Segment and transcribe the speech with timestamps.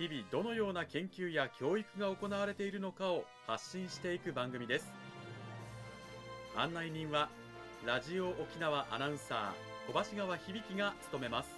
[0.00, 4.90] 日々どのような研究や教育が行われているのかを発信していく番組です。
[6.56, 7.28] 案内人は
[7.84, 11.50] ラジオ沖縄アナウンサー小橋川響が務めます。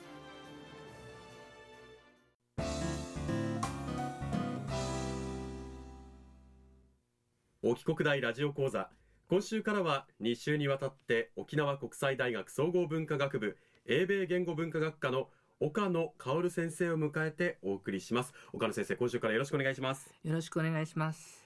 [7.62, 8.90] 沖国大ラジオ講座。
[9.28, 15.28] 今週からは2週にわたって沖縄国際大学総合文化学部英米言語文化学科の
[15.64, 18.34] 岡野薫先生を迎えてお送りします。
[18.52, 20.12] 岡野先生今週からよろしくお願いします。
[20.24, 21.44] よろしくお願いします。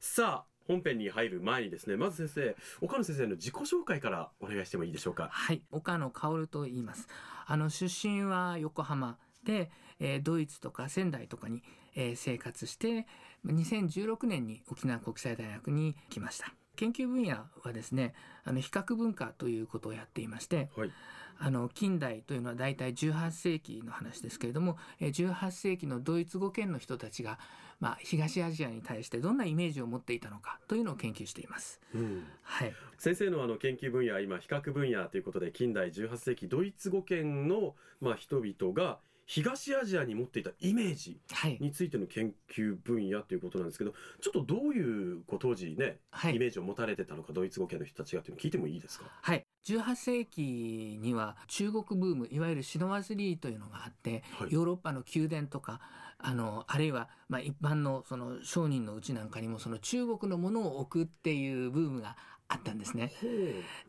[0.00, 5.28] さあ本編に入る前にですねまず先生岡野先生の自己紹介からお願いしてもいいでしょうか？
[5.30, 7.08] はい岡野薫と言います。
[7.44, 9.70] あの出身は横浜で、
[10.00, 11.62] えー、ドイツとか仙台とかに、
[11.94, 13.06] えー、生活して
[13.44, 16.54] 2016年に沖縄国際大学に来ました。
[16.76, 18.14] 研究分野はですね
[18.44, 20.92] あの比較文化ということをやっていまして、はい、
[21.40, 27.38] あの近代というのは大体18世紀の話ですけれども18世紀のドイツ語圏の人たちが、
[27.80, 38.98] まあ、東アジアに対してどんなイメージを持っていたのかというのを研究しています、うん、はい、先生のあの研究分野は今比較分野ということで近代18世紀ドイツ語圏の、まあ、人々が
[39.30, 41.20] 東アジアに持っていたイメージ
[41.60, 49.04] についての研究分野ということなんですけど、はい、ちょっとどういう当時ね、はい、イメージを持たれてたのかドイツ語圏の人たちがというの聞いてもいいですか？
[49.20, 49.44] はい。
[49.66, 55.80] 18世紀には中国ブームいわゆるシノワズリーというのがあって、はい、ヨーロッパの宮殿とか
[56.18, 62.16] あのあるいはまあ一般のその商人のうちなんかにもその中国のものを置くっていうブームが
[62.48, 63.12] あったんですね。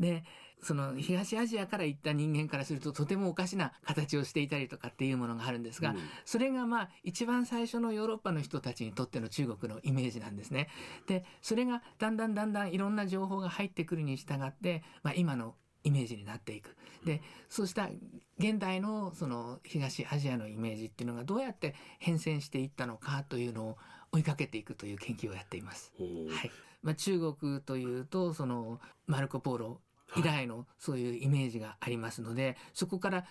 [0.01, 0.25] で
[0.61, 10.67] その東アジアから行った人間からするととてもおかしな形をしていたりとかっていうものがあるんですが、うん、それがまあ一番最初のヨーロッパの人たちにとっての中国のイメージなんですね。
[11.07, 16.75] でそれがだんだんだんだんいろんな情報が入ってくるに従って、まあ、今のイメージになっていく。
[17.05, 17.89] で、そうした
[18.37, 23.77] 現代のその東アジアのイメージっていうのがどうやって変遷していったのかというのを
[24.11, 25.93] 追いかけていくという研究をやっています。
[25.97, 26.05] は
[26.43, 26.51] い。
[26.81, 29.81] まあ、中国というと、そのマルコ・ポーロ
[30.15, 33.25] 以来のそういうイメージがありますので、そこから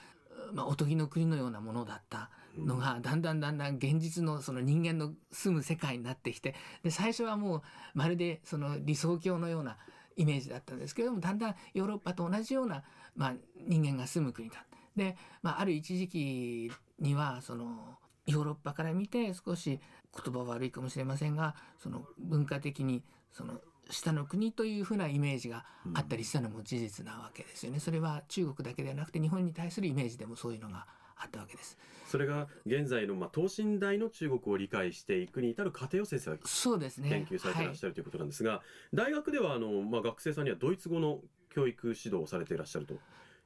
[0.53, 7.63] まあ、おとぎの国のようなものだったのが、だんだんだんだん現実のその人間の住む世界になってきて、で、最初はもう
[7.95, 9.77] まるでその理想郷のような
[10.17, 12.83] イメージだったんですけれども、だんだんヨーロッパと同じような、
[13.15, 13.35] まあ、
[13.67, 14.65] 人間が住む国だ。
[14.97, 19.81] で、まあ、ある一時期には、その、ヨーロッパから見て少し
[20.25, 27.81] 言葉悪いかもしれませんが、その文化的に、その下の国というふうなイメージがあったりしたのも事実なわけですよね。
[27.81, 31.79] それは中国だけではなくて日本に対するイメージでもそういうのがあったわけです。
[32.07, 38.63] それが現在のまあ等身大の中国を理解していくに至る過程を先生はそうですね研究されていらっしゃるということなんですが、
[38.95, 41.21] 大学ではあのまあ学生さんにはドイツ語の
[41.51, 42.95] 教育指導をされていらっしゃると。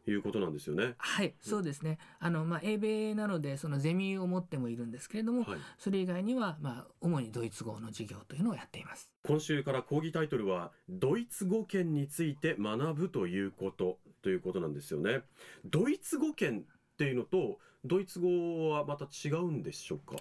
[0.06, 0.94] いうことなんですよね。
[0.98, 1.98] はい、そうですね。
[2.18, 9.10] あの、まあ、英米なので、そのゼミを持ってもいるんですけれども、はい、それ以外には、まあ、主にドイツ語の授業というのをやっています。
[9.24, 15.22] 今週から講義タイトルは、ドイツ語圏について学ぶということということなんですよね。
[15.64, 20.16] ドイツ語圏っていうのと、ドイツ語はまた違うんでしょうか？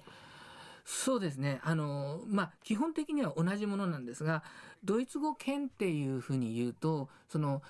[0.83, 1.61] そうですね。
[1.63, 4.43] あの、まあ、基本的には同じものなんですが、
[4.83, 7.61] ドイツ語圏っていうふうに言うと、その、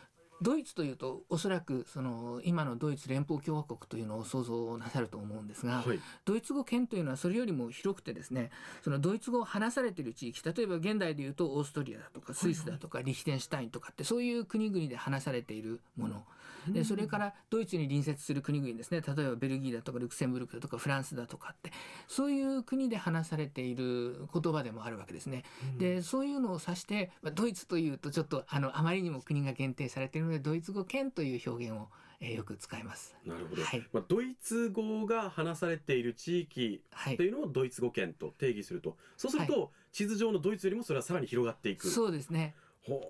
[0.41, 8.50] ドイツというとおそらくその今のドイツ連邦共和国というのを想像なさると思うんですが、はい、ドイツ語圏というのはそれよりも広くてですね
[8.84, 16.24] そのドイツ語を話されている地域例えば現代でいうとオーストリアだとかスイスだとかリヒテンシュタインとかってそういう国々で話されているもの
[16.67, 21.71] でそれからドイツに隣接する国々ですね例えばベルギーだとかルクセンブルクだとかフランスだとかって
[22.07, 25.44] そういう国で話されている言葉でもあるわけですね。
[25.77, 31.89] でそういうのを指して、まあ、ドイツというとちょっとあのあまりにも国が限定されているのでドイツ語圏という表現を、
[32.19, 33.15] えー、よく使います。
[33.25, 33.63] なるほど。
[33.63, 36.83] はい、まあ、ドイツ語が話されている地域
[37.18, 41.88] というのをドイツ語圏と定義すると、そうすると、はい、地図上のドイツよりもそれはさらに広がっていく。
[41.88, 42.56] そうですね。
[42.83, 43.01] ほ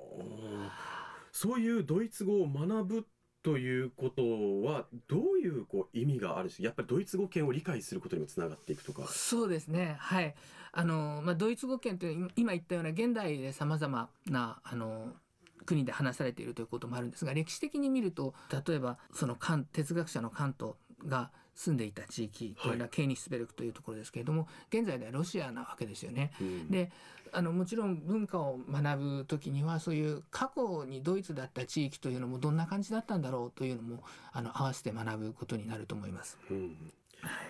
[1.32, 3.08] そういうドイツ語を学ぶ
[3.44, 4.22] ということ
[4.62, 9.08] はどういうこう意味があるしやっぱりドイツ語圏を理解することにもつながっていくとか。
[9.08, 9.96] そうですね。
[10.00, 10.36] はい。
[10.72, 15.14] あの、まあ、ドイツ語圏という今言ったような現代でさまざまなあの
[15.66, 18.34] 国で話されているということもあるんですが歴史的に見ると
[18.68, 19.36] 例えばその
[19.72, 20.78] 哲学者のカント
[21.08, 26.32] が住んでいた地域というのはケーニスベルクというところですけれども、現在ではロシアなわけですよね。
[26.70, 26.92] で
[27.34, 34.04] あのもちろん文化を学ぶ時にはそういう過去にドイツだった地域というのもどんな感じだったんだろうというのも
[34.34, 36.38] あの合わせて学ぶことになると思います。
[36.50, 36.92] うん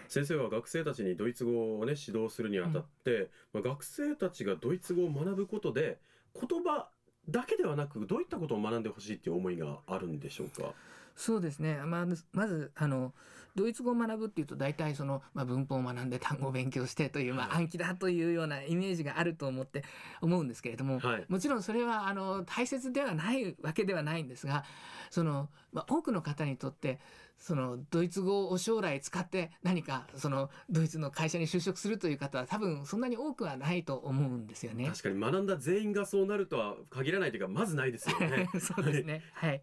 [0.10, 6.00] 先生は学生たちにドイツ語をね指導するにあたって、うん、まあ、学生たちがドイツ語を学ぶことで
[6.34, 6.90] 言葉
[7.32, 10.74] だけではなくどういったことを学んでほしいっていう思いがあるんでしょうか？
[11.16, 13.14] そうですね、まあ、まずあの
[13.54, 19.84] ドイツ語を学ぶっていうと大体その、まあ、文法を学んで単語を勉強してという、まあ、暗記だというようなイメージがあると思って
[20.22, 24.64] 思うんですけれども、はい、もちろんそれはあの大切ではないわけではないんですが
[25.10, 27.00] その、まあ、多くの方にとって
[27.42, 34.86] そのドイツ語を将来使って何かそのドイツの会社に就職するという方は多分そんなに多くはないと思うんですよね。
[34.86, 38.48] 確かに学んだ全員がそうなるとは限らないというかまずないですよね。
[38.62, 39.24] そうですね。
[39.34, 39.62] はい。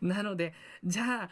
[0.00, 1.30] なのでじゃあ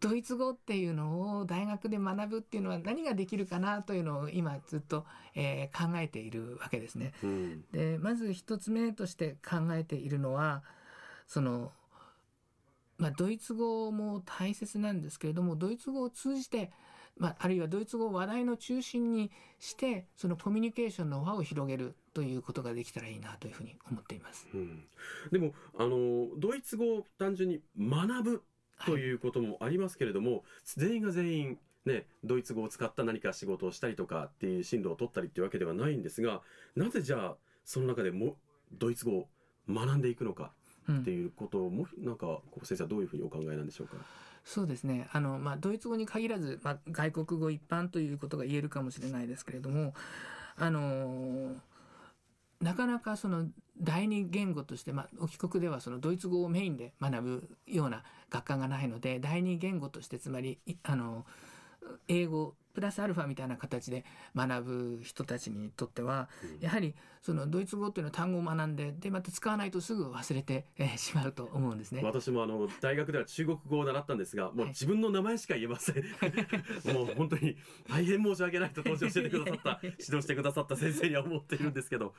[0.00, 7.12] ドイツ語っていうのを大学で学ぶっていうのは何ができるかなというのを今ずっと、えー、考えているわけですね。
[7.22, 10.62] うん、でまず一つ目として考えているのは
[11.26, 11.70] その
[13.02, 16.70] まあ、ドイツ語も大切なんですけれどもドイツ語を通じて、
[17.16, 24.46] まあ、あるいはドイツ語を話題の中心にしてそのコミュニケーションの輪を広げるということができたらいいなというふうに思っています。
[24.54, 24.84] うん、
[25.32, 28.42] でもあのドイツ語を単純に学ぶ
[28.86, 30.42] ということもありますけれども、はい、
[30.76, 36.40] 全員が全員ね、ドイツ語を使った何か仕事をしたりとかっていう進路を取ったりっていうわけではないんですが
[36.76, 38.36] なぜじゃあその中でも
[38.70, 39.28] ドイツ語を
[39.68, 40.52] 学んでいくのか
[40.90, 43.96] っていうことも、うん、なんかこう先生はどういうふうにお考えなんでしょうか？
[44.44, 45.08] そうですね。
[45.12, 49.94] あの、まあ、ドイツ語に限らず、まあ、外国語一般ということが言えるかもしれないですけれども
[50.56, 51.54] あの
[52.60, 53.46] なかなかその
[53.80, 61.24] 第二言語として、まあ、お帰国ではそのドイツ語をメインで学ぶような学科がないので第二言語としてつまりあの
[62.08, 64.04] 英語プラスアルファみたいな形で
[64.34, 66.28] 学ぶ人たちにとっては、
[66.60, 72.02] やはりそのドイツ語というのは単語を学んででまた使わないとすぐ忘れて、えー、しまうと思うんですね。
[72.02, 76.02] 私もあの大学では中国語を習ったんですがもう自分の名前しか言えません、
[76.92, 77.56] もう本当に
[77.88, 82.12] 大変申し訳ないと当時教えてくださった 指導してくださった先生には思っているんですけど、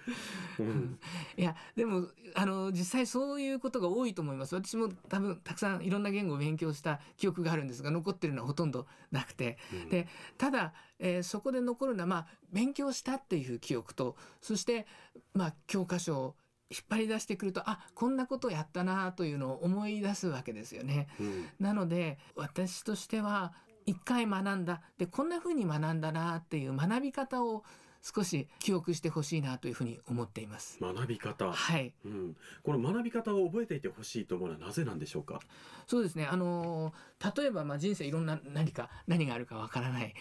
[0.59, 0.97] うん、
[1.35, 4.55] いやでもあの実際そういうことが多いと思います。
[4.55, 10.07] 私も多分たくさんいろんな言語を勉強した記憶があるんですが残ってるのはほとんどなくて、うん、で
[10.43, 14.85] ただ、えー、そこで残るのは、まあ、勉強したっていう記憶とそして、
[15.33, 16.35] まあ、教科書を
[16.69, 21.07] 引っ張り出してくるとあこんなことやったなというのを思い出すわけですよね。
[21.17, 23.53] うん、なので私としては
[23.85, 27.63] 一回学んだでこんな風に学んだなっていう学び方を
[28.03, 30.77] 少し記憶してほしいなというふうに思っています。
[30.81, 31.51] 学び方。
[31.51, 35.39] はい、うん、この学び方を覚えていてほしいと思うのはなぜなんでしょうか？
[35.87, 36.25] そうですね。
[36.25, 36.93] あの
[37.35, 40.13] 例えばまあ人生いろんな何か何があるかわからない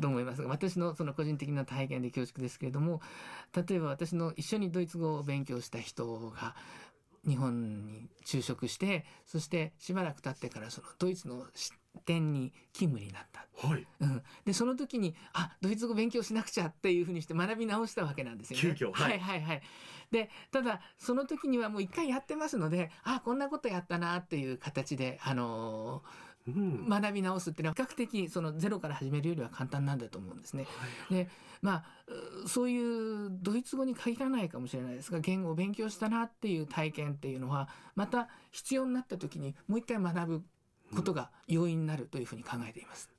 [0.00, 3.00] と思いますが私のその個人的な体験で恐縮ですけれども
[3.56, 6.54] 例えば私の一緒にドイツ語を勉強した人が
[7.26, 11.46] 日本に就職してそしてしばらく経ってからそのドイツの
[12.04, 13.86] 店に勤務になった、はい。
[14.00, 18.76] うん、でその時にあドイツ語勉強しなくちゃっていうふうにして学び直したわけなんですよね。
[18.76, 18.92] 急遽。
[18.92, 19.62] はい、はいはいはい。
[20.10, 30.66] でただその時にはもう一回やってますのであこんなことやったなっていう形であのーうん、学び直すっていうのは比較的そのゼロから始めるよりは簡単なんだと思うんですね。
[31.08, 31.30] はい、で
[31.60, 31.84] まあ
[32.46, 40.42] そういうドイツ語に限らないかもしれないですが言語を勉強したなっていう体験っていうのはまた必要になった時にもう一回学ぶ
[40.94, 43.10] ことが要因になるというふうに考えています。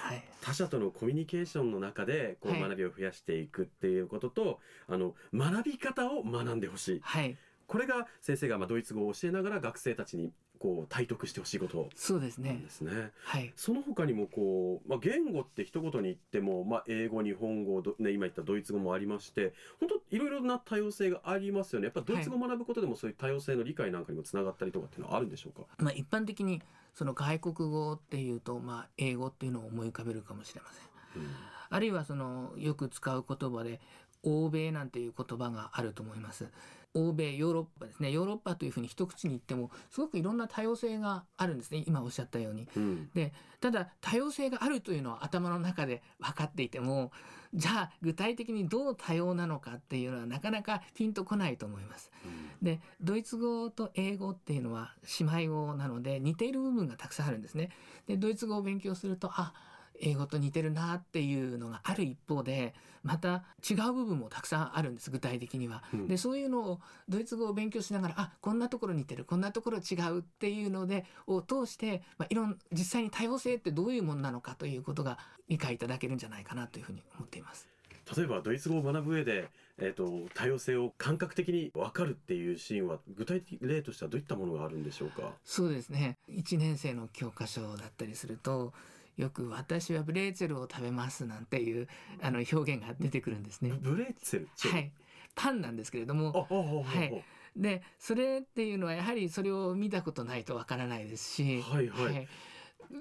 [0.00, 4.56] はい、他者とのコミュニケーションの中でこう学びを増やしていくっていうことと、はい、
[4.88, 12.60] あの学び方を学んでほしい、はい、これが先生がまあドイツ語を教えながら学生たちにこう体得してほしいことそうですね。
[12.62, 13.12] ですね。
[13.24, 13.52] はい。
[13.56, 21.86] その他にもこうまあ言語って一言に言ってもまあ英語、日本語、ね今言ったドイツ語もありまして、本当いろいろな多様性がありますよね。
[21.86, 25.66] やっぱドイツ語を学ぶことでもそういう多様性の理解なんかにもつながったりとかっていうのはあるんでしょうか？
[25.78, 26.62] まあ一般的に
[26.94, 31.22] その外国語っていうとまあ英語っていうのを思い浮かべるかもしれません。
[31.22, 31.30] うん、
[31.70, 33.80] あるいはそのよく使う言葉で
[34.28, 36.48] 欧米なんていう言葉があると思います。
[36.94, 42.66] 欧米ヨーロッパですねヨーロッパというふうに一口に言ってもすごくいろんな多様性があるんですね今おっしゃったように。
[42.76, 47.12] うん、でただ多様性があるというのは頭の中で分かっていても
[47.54, 52.10] じゃあ具体的にどう多様なのかっていうのはなかなかピンとこないと思います。
[52.24, 57.70] うん、でドイツ語と英語っていうのは姉妹語なので似ている部分がたくさんあるんですね。
[58.06, 59.52] でドイツ語を勉強するとあ
[60.00, 65.82] 英語と似てるなっていうのがある一方でまた違う部分もたくさんあるんです具体的には。
[65.92, 77.68] うん、でそういうのをドイツ語を勉強しながらあこんなところ似てるこんなところ違うっていうのでを通して、まあ、いろん実際に多様性ってどういうものなのかということが理解いただけるんじゃないかなというふうに思っています。
[78.16, 85.32] 例えばドイツ語を学ぶ上で、えーと、多様性を感覚的に分かるっていうシーンは具体的例としてはどういったものがあるんでしょうか？
[85.44, 88.72] そうですね1年生の教科書だったりすると
[89.18, 91.88] よく私はブレーツェルを食べますなんていう
[92.22, 93.72] あの表現が出てくるんですね。
[93.80, 94.92] ブレーツェルはい。
[95.34, 97.24] パンなんですけれども、はい。
[97.56, 102.14] で、それっていうのはやはりそれを見たことないとわからないですし、はいはい。
[102.14, 102.28] はい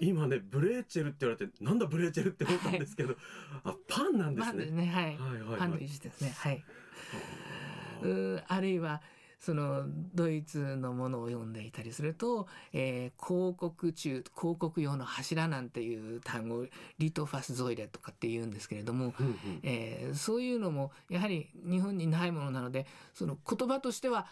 [0.02, 3.18] 今ねブレーチェルって言われてなんだブレーチェルって思ったんですけど、はい、
[3.64, 4.52] あパンなんですね。
[4.52, 5.04] パンですねはい。
[5.06, 6.64] はいはいはい、パンの一種ですねはい。
[8.04, 9.02] うあるいは
[9.40, 16.66] そのドイツのものを読んでいたりすると、えー、広告中広告用の柱なんていう単語
[16.98, 24.28] リトファスゾイレとかって言うんですけれども、うんうん、えー、そういうのもやはり日本にないものなのでその言葉としては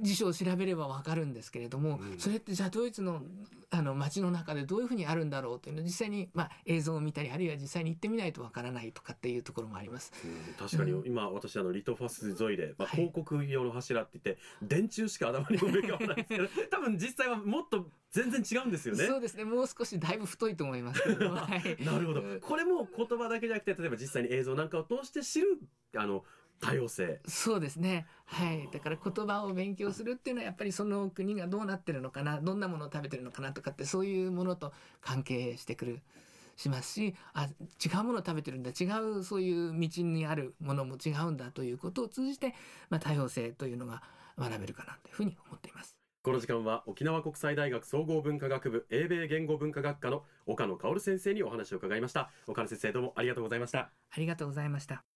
[0.00, 3.22] 辞書を調べればわかるんですけれども、うん、それってじゃあドイツの
[3.74, 10.12] あの街の中でどういうふうにあるんだろうというのを実際に、まあ、映像を見たりあるいは実際に行ってみないとわからないとかっていうところもあります。
[10.22, 19.06] うん、確かに、うん、今私あのリトファスゾイレ、まあ、広告用の柱って言って、はい、電柱しか頭に思い浮かばないですけど 多分実際はもっと全然違うんですよね。
[19.06, 19.44] そうですね。
[19.44, 22.22] もう少しだいぶ太いと思いますはい、なるほど。
[22.42, 25.58] これも言葉だけじゃなくて例えば実際に映像なんかを通して知る
[25.96, 26.22] あの
[26.62, 27.20] 多様性。
[27.26, 28.06] そうですね。
[28.24, 28.68] はい。
[28.70, 36.00] だから言葉を勉強するっていうのはやっぱりその国がどうなってるのかなどんなものを食べてるのかなとかってそういうものと関係してくる
[36.56, 37.48] しますしあ
[37.84, 38.70] 違うものを食べてるんだ。
[38.70, 42.54] 違うそういう道にあるものも違うんだということを通じて、
[42.90, 44.02] まあ、多様性というのが
[44.38, 45.96] 学べるかなというふうに思っています。
[46.22, 52.30] この時間は沖縄国際大学総合文化学部英米言語文化学科の岡野薫先生にお話を伺いました。
[52.46, 53.90] 岡野先生どうもありがとうございました。
[54.10, 55.11] ありがとうございました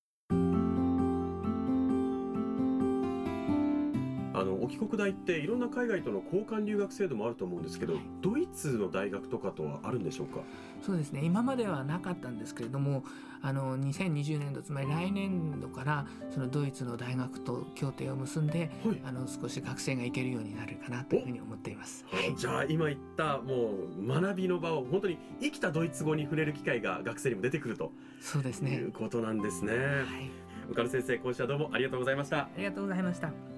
[4.39, 10.41] あのお帰国大っていろんな海外との交換留学制度もあると思うんですけど、はい、ドイツの大学とかとはあるんでしょうか？
[10.83, 11.23] そうですね。
[11.25, 13.03] 今まではなかったんですけれども
[13.41, 28.75] あの2020年度つまり来年度からそのドイツの大学と協定を結んで、はい、あの少し学生が行けるようになるかなというふうに思っています、はい、じゃあ今言ったもう学びの場を本当に生きたドイツ語に触れる機会が学生にも出てくるとそうですね。
[28.75, 29.73] いうことなんですね。
[29.73, 30.31] はい。
[30.71, 32.39] 岡野先生今週はどうもありがとうございました。
[32.39, 33.56] ありがとうございました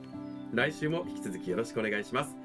[0.52, 2.36] 来週も引き続きよろしくお願いします。